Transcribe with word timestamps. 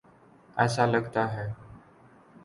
ایسا 0.57 0.85
لگتا 0.85 1.23
ہے۔ 1.33 1.47